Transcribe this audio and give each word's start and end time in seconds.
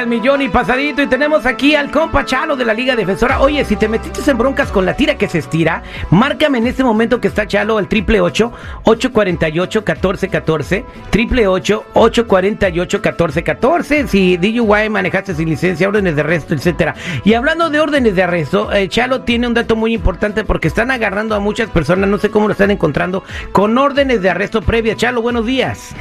al 0.00 0.06
millón 0.06 0.40
y 0.40 0.48
pasadito 0.48 1.02
y 1.02 1.06
tenemos 1.08 1.44
aquí 1.44 1.74
al 1.74 1.90
compa 1.90 2.24
Chalo 2.24 2.56
de 2.56 2.64
la 2.64 2.72
Liga 2.72 2.96
Defensora. 2.96 3.40
Oye, 3.40 3.66
si 3.66 3.76
te 3.76 3.86
metiste 3.86 4.30
en 4.30 4.38
broncas 4.38 4.72
con 4.72 4.86
la 4.86 4.94
tira 4.96 5.16
que 5.18 5.28
se 5.28 5.38
estira, 5.38 5.82
márcame 6.08 6.56
en 6.56 6.66
este 6.66 6.82
momento 6.82 7.20
que 7.20 7.28
está 7.28 7.46
Chalo 7.46 7.76
al 7.76 7.86
triple 7.86 8.18
ocho 8.22 8.50
848 8.84 9.80
1414 9.80 10.84
triple 11.10 11.46
ocho 11.46 11.84
848 11.92 12.98
1414 12.98 14.08
si 14.08 14.38
DUI 14.38 14.88
manejaste 14.88 15.34
sin 15.34 15.50
licencia, 15.50 15.86
órdenes 15.86 16.16
de 16.16 16.22
arresto, 16.22 16.54
etcétera. 16.54 16.94
Y 17.24 17.34
hablando 17.34 17.68
de 17.68 17.80
órdenes 17.80 18.16
de 18.16 18.22
arresto, 18.22 18.72
eh, 18.72 18.88
Chalo 18.88 19.20
tiene 19.20 19.48
un 19.48 19.54
dato 19.54 19.76
muy 19.76 19.92
importante 19.92 20.44
porque 20.44 20.68
están 20.68 20.90
agarrando 20.90 21.34
a 21.34 21.40
muchas 21.40 21.68
personas, 21.68 22.08
no 22.08 22.16
sé 22.16 22.30
cómo 22.30 22.48
lo 22.48 22.52
están 22.52 22.70
encontrando, 22.70 23.22
con 23.52 23.76
órdenes 23.76 24.22
de 24.22 24.30
arresto 24.30 24.62
previa. 24.62 24.96
Chalo, 24.96 25.20
buenos 25.20 25.44
días. 25.44 25.94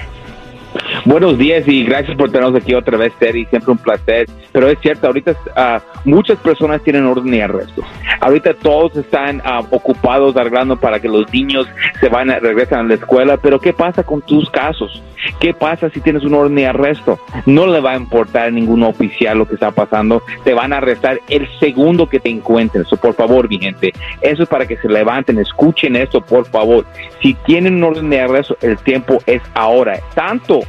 Buenos 1.06 1.38
días 1.38 1.66
y 1.68 1.84
gracias 1.86 2.18
por 2.18 2.30
tenernos 2.30 2.62
aquí 2.62 2.74
otra 2.74 2.98
vez, 2.98 3.14
Terry. 3.20 3.46
Siempre 3.46 3.72
un 3.72 3.78
placer. 3.78 4.28
Pero 4.52 4.68
es 4.68 4.78
cierto, 4.80 5.08
ahorita 5.08 5.32
uh, 5.32 6.10
muchas 6.10 6.38
personas 6.40 6.82
tienen 6.84 7.06
orden 7.06 7.32
de 7.32 7.44
arresto. 7.44 7.84
Ahorita 8.20 8.54
todos 8.56 8.96
están 8.98 9.38
uh, 9.38 9.66
ocupados 9.74 10.36
arreglando 10.36 10.78
para 10.78 11.00
que 11.00 11.08
los 11.08 11.32
niños 11.32 11.68
se 12.02 12.10
van 12.10 12.30
a, 12.30 12.40
regresan 12.40 12.80
a 12.80 12.84
la 12.84 12.96
escuela. 12.96 13.38
Pero 13.38 13.60
¿qué 13.60 13.72
pasa 13.72 14.04
con 14.04 14.22
tus 14.22 14.50
casos? 14.50 15.02
¿Qué 15.40 15.54
pasa 15.54 15.90
si 15.90 16.02
tienes 16.02 16.24
un 16.24 16.34
orden 16.34 16.56
de 16.56 16.68
arresto? 16.68 17.20
No 17.46 17.68
le 17.68 17.80
va 17.80 17.92
a 17.92 17.98
importar 17.98 18.48
a 18.48 18.52
ningún 18.52 18.84
oficial 18.84 19.38
lo 19.38 19.48
que 19.48 19.54
está 19.54 19.72
pasando. 19.72 20.22
Te 20.44 20.54
van 20.54 20.74
a 20.74 20.78
arrestar 20.78 21.20
el 21.30 21.48
segundo 21.60 22.10
que 22.10 22.20
te 22.20 22.30
encuentren. 22.30 22.84
Eso, 22.84 22.98
por 22.98 23.14
favor, 23.14 23.48
mi 23.48 23.58
gente. 23.58 23.94
Eso 24.22 24.44
es 24.44 24.50
para 24.50 24.68
que 24.68 24.78
se 24.78 24.90
levanten. 24.90 25.40
Escuchen 25.40 25.96
esto, 25.96 26.22
por 26.22 26.46
favor. 26.46 26.86
Si 27.22 27.34
tienen 27.46 27.76
un 27.76 27.84
orden 27.84 28.10
de 28.10 28.22
arresto, 28.22 28.58
el 28.62 28.78
tiempo 28.80 29.20
es 29.26 29.42
ahora. 29.54 30.00
Tanto 30.14 30.62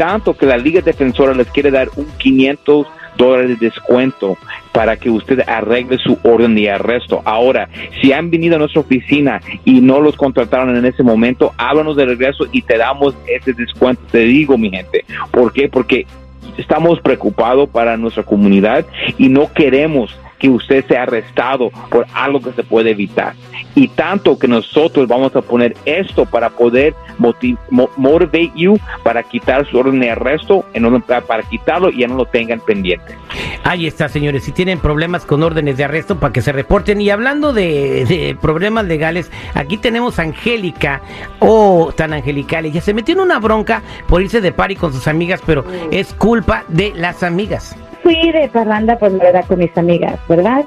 tanto 0.00 0.32
que 0.32 0.46
la 0.46 0.56
Liga 0.56 0.80
Defensora 0.80 1.34
les 1.34 1.50
quiere 1.50 1.70
dar 1.70 1.90
un 1.94 2.06
500 2.16 2.86
dólares 3.18 3.60
de 3.60 3.66
descuento 3.66 4.38
para 4.72 4.96
que 4.96 5.10
usted 5.10 5.46
arregle 5.46 5.98
su 5.98 6.18
orden 6.22 6.54
de 6.54 6.70
arresto. 6.70 7.20
Ahora, 7.26 7.68
si 8.00 8.10
han 8.10 8.30
venido 8.30 8.56
a 8.56 8.60
nuestra 8.60 8.80
oficina 8.80 9.42
y 9.62 9.82
no 9.82 10.00
los 10.00 10.16
contrataron 10.16 10.74
en 10.74 10.86
ese 10.86 11.02
momento, 11.02 11.52
háblanos 11.58 11.96
de 11.96 12.06
regreso 12.06 12.46
y 12.50 12.62
te 12.62 12.78
damos 12.78 13.14
ese 13.26 13.52
descuento. 13.52 14.00
Te 14.10 14.20
digo, 14.20 14.56
mi 14.56 14.70
gente, 14.70 15.04
¿por 15.30 15.52
qué? 15.52 15.68
Porque 15.68 16.06
estamos 16.56 16.98
preocupados 17.00 17.68
para 17.68 17.98
nuestra 17.98 18.22
comunidad 18.22 18.86
y 19.18 19.28
no 19.28 19.52
queremos 19.52 20.18
que 20.40 20.48
usted 20.48 20.84
sea 20.86 21.04
arrestado 21.04 21.70
por 21.90 22.06
algo 22.14 22.40
que 22.40 22.52
se 22.52 22.64
puede 22.64 22.90
evitar. 22.90 23.34
Y 23.74 23.88
tanto 23.88 24.38
que 24.38 24.48
nosotros 24.48 25.06
vamos 25.06 25.36
a 25.36 25.42
poner 25.42 25.76
esto 25.84 26.26
para 26.26 26.50
poder 26.50 26.94
motivate 27.18 28.50
you 28.56 28.78
para 29.04 29.22
quitar 29.22 29.66
su 29.70 29.78
orden 29.78 30.00
de 30.00 30.10
arresto, 30.10 30.64
en 30.72 31.00
para 31.02 31.42
quitarlo 31.44 31.90
y 31.90 32.00
ya 32.00 32.08
no 32.08 32.16
lo 32.16 32.24
tengan 32.24 32.60
pendiente. 32.60 33.14
Ahí 33.62 33.86
está, 33.86 34.08
señores. 34.08 34.44
Si 34.44 34.52
tienen 34.52 34.78
problemas 34.80 35.24
con 35.24 35.42
órdenes 35.42 35.76
de 35.76 35.84
arresto, 35.84 36.18
para 36.18 36.32
que 36.32 36.40
se 36.40 36.52
reporten. 36.52 37.00
Y 37.00 37.10
hablando 37.10 37.52
de, 37.52 38.36
problemas 38.40 38.86
legales, 38.86 39.30
aquí 39.54 39.76
tenemos 39.76 40.18
a 40.18 40.22
Angélica, 40.22 41.02
oh, 41.38 41.92
tan 41.94 42.12
angelical. 42.12 42.64
Ella 42.64 42.80
se 42.80 42.94
metió 42.94 43.14
en 43.14 43.20
una 43.20 43.38
bronca 43.38 43.82
por 44.08 44.22
irse 44.22 44.40
de 44.40 44.52
party 44.52 44.76
con 44.76 44.92
sus 44.92 45.06
amigas, 45.06 45.40
pero 45.44 45.64
es 45.90 46.14
culpa 46.14 46.64
de 46.68 46.92
las 46.96 47.22
amigas 47.22 47.76
fui 48.02 48.32
de 48.32 48.48
parranda, 48.48 48.98
pues 48.98 49.12
la 49.12 49.24
verdad, 49.24 49.44
con 49.46 49.58
mis 49.58 49.76
amigas, 49.76 50.18
¿verdad? 50.28 50.64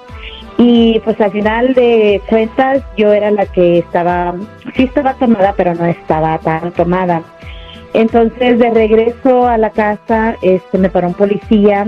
Y 0.58 1.00
pues 1.00 1.20
al 1.20 1.32
final 1.32 1.74
de 1.74 2.22
cuentas 2.30 2.84
yo 2.96 3.12
era 3.12 3.32
la 3.32 3.46
que 3.46 3.80
estaba, 3.80 4.36
sí 4.76 4.84
estaba 4.84 5.14
tomada, 5.16 5.54
pero 5.58 5.74
no 5.74 5.86
estaba 5.86 6.38
tan 6.38 6.72
tomada. 6.72 7.24
Entonces 7.94 8.60
de 8.60 8.70
regreso 8.70 9.48
a 9.48 9.58
la 9.58 9.70
casa, 9.70 10.36
este, 10.42 10.78
me 10.78 10.90
paró 10.90 11.08
un 11.08 11.14
policía. 11.14 11.88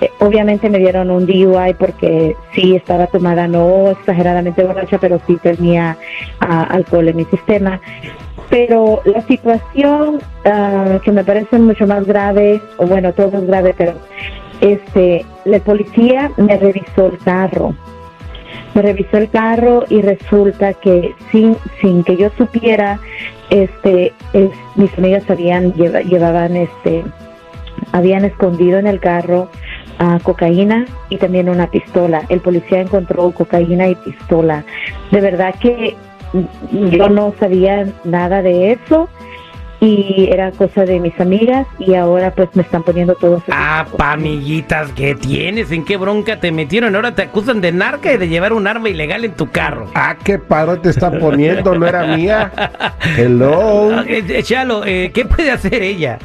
Eh, 0.00 0.10
obviamente 0.20 0.70
me 0.70 0.78
dieron 0.78 1.10
un 1.10 1.26
DUI 1.26 1.74
porque 1.76 2.36
sí 2.54 2.76
estaba 2.76 3.08
tomada, 3.08 3.48
no 3.48 3.90
exageradamente 3.90 4.62
borracha, 4.62 4.98
pero 4.98 5.20
sí 5.26 5.36
tenía 5.42 5.96
ah, 6.40 6.68
alcohol 6.70 7.08
en 7.08 7.16
mi 7.16 7.24
sistema. 7.24 7.80
Pero 8.48 9.02
la 9.04 9.22
situación 9.22 10.20
ah, 10.44 10.98
que 11.04 11.12
me 11.12 11.24
parece 11.24 11.58
mucho 11.58 11.86
más 11.86 12.06
grave, 12.06 12.60
o 12.76 12.86
bueno, 12.86 13.12
todo 13.12 13.38
es 13.38 13.46
grave, 13.46 13.74
pero 13.76 13.94
este, 14.60 15.24
la 15.44 15.58
policía 15.60 16.30
me 16.36 16.56
revisó 16.56 17.06
el 17.06 17.18
carro. 17.18 17.74
Me 18.74 18.82
revisó 18.82 19.16
el 19.16 19.30
carro 19.30 19.84
y 19.88 20.02
resulta 20.02 20.74
que 20.74 21.14
sin, 21.30 21.56
sin 21.80 22.04
que 22.04 22.16
yo 22.16 22.30
supiera, 22.36 23.00
este, 23.50 24.12
mis 24.76 24.96
amigas 24.98 25.28
habían 25.30 25.72
llevaban 25.72 26.56
este, 26.56 27.02
habían 27.92 28.24
escondido 28.24 28.78
en 28.78 28.86
el 28.86 29.00
carro 29.00 29.50
uh, 30.00 30.18
cocaína 30.22 30.84
y 31.08 31.16
también 31.16 31.48
una 31.48 31.70
pistola. 31.70 32.22
El 32.28 32.40
policía 32.40 32.80
encontró 32.80 33.30
cocaína 33.32 33.88
y 33.88 33.94
pistola. 33.94 34.64
De 35.10 35.20
verdad 35.20 35.54
que 35.60 35.96
yo 36.72 37.08
no 37.08 37.34
sabía 37.40 37.86
nada 38.04 38.42
de 38.42 38.72
eso 38.72 39.08
y 39.80 40.28
era 40.30 40.50
cosa 40.52 40.84
de 40.84 40.98
mis 40.98 41.18
amigas 41.20 41.66
y 41.78 41.94
ahora 41.94 42.32
pues 42.32 42.48
me 42.54 42.62
están 42.62 42.82
poniendo 42.82 43.14
todos 43.14 43.42
Ah, 43.50 43.86
pa 43.96 44.12
amiguitas, 44.12 44.90
¿qué 44.92 45.14
tienes? 45.14 45.70
¿En 45.70 45.84
qué 45.84 45.96
bronca 45.96 46.40
te 46.40 46.50
metieron? 46.50 46.96
Ahora 46.96 47.14
te 47.14 47.22
acusan 47.22 47.60
de 47.60 47.70
narca 47.70 48.12
y 48.12 48.16
de 48.16 48.28
llevar 48.28 48.52
un 48.52 48.66
arma 48.66 48.88
ilegal 48.88 49.24
en 49.24 49.34
tu 49.34 49.50
carro. 49.50 49.86
Ah, 49.94 50.16
qué 50.22 50.38
paro 50.38 50.80
te 50.80 50.90
está 50.90 51.10
poniendo, 51.10 51.74
no 51.74 51.86
era 51.86 52.16
mía. 52.16 52.50
Hello. 53.16 54.02
Eh, 54.02 54.42
Chalo, 54.42 54.84
eh, 54.84 55.10
¿qué 55.14 55.24
puede 55.24 55.50
hacer 55.50 55.80
ella? 55.82 56.18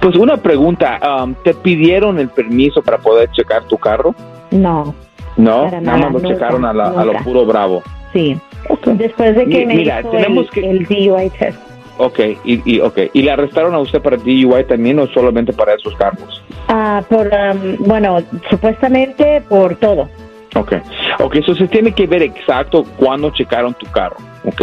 Pues 0.00 0.16
una 0.16 0.36
pregunta, 0.36 1.00
um, 1.22 1.34
¿te 1.44 1.54
pidieron 1.54 2.18
el 2.18 2.28
permiso 2.28 2.82
para 2.82 2.98
poder 2.98 3.30
checar 3.30 3.64
tu 3.64 3.78
carro? 3.78 4.14
No. 4.50 4.94
No, 5.36 5.70
nada 5.80 5.98
más 5.98 6.12
lo 6.12 6.20
checaron 6.20 6.64
a, 6.64 6.72
lo 6.72 7.12
puro 7.24 7.44
bravo. 7.44 7.82
Sí. 8.12 8.38
Después 8.84 9.36
de 9.36 9.46
que 9.46 9.66
me 9.66 9.82
hizo 9.82 10.10
tenemos 10.10 10.46
el, 10.56 10.64
el 10.64 10.86
DUI 10.86 11.30
test. 11.30 11.65
Ok, 11.98 12.20
y, 12.44 12.74
y, 12.74 12.80
okay. 12.80 13.10
¿y 13.12 13.22
le 13.22 13.30
arrestaron 13.30 13.74
a 13.74 13.78
usted 13.78 14.02
para 14.02 14.16
DUI 14.16 14.64
también 14.68 14.98
o 14.98 15.06
solamente 15.08 15.52
para 15.52 15.74
esos 15.74 15.94
cargos? 15.96 16.42
Ah, 16.68 17.02
por, 17.08 17.30
bueno, 17.78 18.18
supuestamente 18.50 19.42
por 19.48 19.76
todo. 19.76 20.08
Ok, 20.54 20.72
ok, 21.20 21.36
eso 21.36 21.54
se 21.54 21.68
tiene 21.68 21.92
que 21.92 22.06
ver 22.06 22.22
exacto 22.22 22.84
cuándo 22.96 23.30
checaron 23.30 23.74
tu 23.74 23.84
carro, 23.90 24.16
ok, 24.44 24.62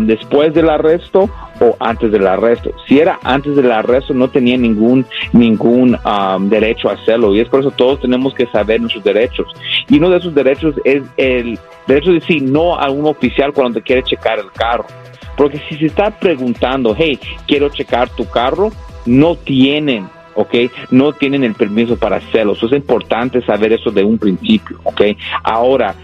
después 0.00 0.54
del 0.54 0.70
arresto 0.70 1.28
o 1.60 1.76
antes 1.80 2.12
del 2.12 2.28
arresto. 2.28 2.70
Si 2.86 3.00
era 3.00 3.18
antes 3.24 3.56
del 3.56 3.72
arresto 3.72 4.14
no 4.14 4.28
tenía 4.28 4.56
ningún 4.56 5.04
ningún 5.32 5.98
derecho 6.42 6.90
a 6.90 6.92
hacerlo 6.92 7.34
y 7.34 7.40
es 7.40 7.48
por 7.48 7.58
eso 7.60 7.72
todos 7.72 8.00
tenemos 8.00 8.34
que 8.34 8.46
saber 8.46 8.80
nuestros 8.80 9.02
derechos. 9.02 9.48
Y 9.88 9.98
uno 9.98 10.10
de 10.10 10.18
esos 10.18 10.32
derechos 10.32 10.76
es 10.84 11.02
el 11.16 11.58
derecho 11.88 12.10
de 12.10 12.20
decir 12.20 12.42
no 12.42 12.76
a 12.76 12.88
un 12.90 13.06
oficial 13.06 13.52
cuando 13.52 13.80
te 13.80 13.82
quiere 13.82 14.04
checar 14.04 14.38
el 14.38 14.52
carro. 14.52 14.86
Porque 15.36 15.60
si 15.68 15.76
se 15.76 15.86
está 15.86 16.10
preguntando, 16.10 16.94
hey, 16.96 17.18
quiero 17.46 17.68
checar 17.68 18.08
tu 18.08 18.28
carro, 18.28 18.70
no 19.04 19.36
tienen, 19.36 20.08
¿ok? 20.34 20.54
No 20.90 21.12
tienen 21.12 21.44
el 21.44 21.54
permiso 21.54 21.96
para 21.96 22.16
hacerlo. 22.16 22.54
Es 22.54 22.72
importante 22.72 23.40
saber 23.42 23.72
eso 23.72 23.90
de 23.90 24.04
un 24.04 24.18
principio, 24.18 24.78
¿ok? 24.84 25.02
Ahora, 25.42 25.94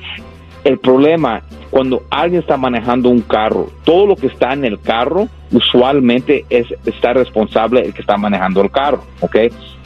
el 0.64 0.78
problema, 0.78 1.42
cuando 1.70 2.04
alguien 2.10 2.40
está 2.40 2.56
manejando 2.56 3.08
un 3.08 3.22
carro, 3.22 3.70
todo 3.84 4.06
lo 4.06 4.16
que 4.16 4.28
está 4.28 4.52
en 4.52 4.64
el 4.64 4.80
carro, 4.80 5.28
usualmente 5.50 6.44
es 6.50 6.66
está 6.86 7.12
responsable 7.12 7.80
el 7.80 7.92
que 7.92 8.00
está 8.00 8.16
manejando 8.16 8.60
el 8.60 8.70
carro, 8.70 9.04
¿ok? 9.20 9.36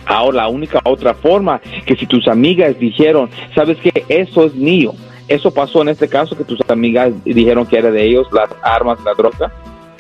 Ahora, 0.06 0.42
la 0.42 0.48
única 0.48 0.80
otra 0.84 1.14
forma 1.14 1.60
que 1.84 1.96
si 1.96 2.06
tus 2.06 2.28
amigas 2.28 2.78
dijeron, 2.78 3.28
sabes 3.54 3.78
que 3.78 4.04
eso 4.08 4.44
es 4.44 4.54
mío, 4.54 4.92
¿Eso 5.28 5.50
pasó 5.50 5.82
en 5.82 5.88
este 5.88 6.08
caso 6.08 6.36
que 6.36 6.44
tus 6.44 6.60
amigas 6.68 7.12
dijeron 7.24 7.66
que 7.66 7.78
era 7.78 7.90
de 7.90 8.04
ellos 8.04 8.28
las 8.32 8.48
armas, 8.62 8.98
la 9.04 9.14
droga? 9.14 9.52